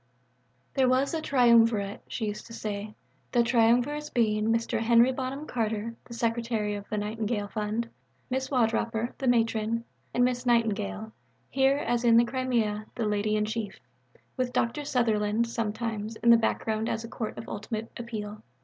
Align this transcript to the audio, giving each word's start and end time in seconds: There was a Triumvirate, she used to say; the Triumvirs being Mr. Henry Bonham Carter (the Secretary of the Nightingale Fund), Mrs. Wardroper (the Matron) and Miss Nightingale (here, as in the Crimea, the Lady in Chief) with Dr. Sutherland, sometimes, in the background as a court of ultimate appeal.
There 0.73 0.89
was 0.89 1.13
a 1.13 1.21
Triumvirate, 1.21 2.01
she 2.07 2.25
used 2.25 2.47
to 2.47 2.53
say; 2.53 2.95
the 3.33 3.43
Triumvirs 3.43 4.09
being 4.09 4.47
Mr. 4.47 4.79
Henry 4.79 5.11
Bonham 5.11 5.45
Carter 5.45 5.93
(the 6.05 6.15
Secretary 6.15 6.73
of 6.73 6.89
the 6.89 6.97
Nightingale 6.97 7.49
Fund), 7.49 7.87
Mrs. 8.31 8.49
Wardroper 8.49 9.13
(the 9.19 9.27
Matron) 9.27 9.83
and 10.11 10.25
Miss 10.25 10.43
Nightingale 10.43 11.11
(here, 11.51 11.77
as 11.77 12.03
in 12.03 12.17
the 12.17 12.25
Crimea, 12.25 12.87
the 12.95 13.05
Lady 13.05 13.35
in 13.35 13.45
Chief) 13.45 13.79
with 14.37 14.51
Dr. 14.53 14.85
Sutherland, 14.85 15.45
sometimes, 15.45 16.15
in 16.15 16.31
the 16.31 16.35
background 16.37 16.89
as 16.89 17.03
a 17.03 17.07
court 17.07 17.37
of 17.37 17.47
ultimate 17.47 17.91
appeal. 17.95 18.41